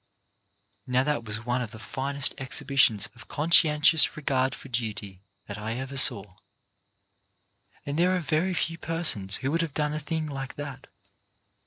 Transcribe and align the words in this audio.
Now 0.87 1.03
that 1.03 1.25
was 1.25 1.45
one 1.45 1.61
of 1.61 1.69
the 1.69 1.77
finest 1.77 2.33
exhibitions 2.39 3.07
of 3.13 3.27
conscientious 3.27 4.17
regard 4.17 4.55
for 4.55 4.67
duty 4.67 5.21
that 5.45 5.59
I 5.59 5.73
ever 5.73 5.95
saw, 5.95 6.37
and 7.85 7.99
there 7.99 8.15
are 8.15 8.19
very 8.19 8.55
few 8.55 8.79
persons 8.79 9.35
who 9.45 9.51
would 9.51 9.61
have 9.61 9.75
done 9.75 9.93
a 9.93 9.99
thing 9.99 10.25
like 10.25 10.55
that. 10.55 10.87